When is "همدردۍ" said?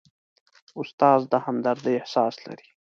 1.45-1.93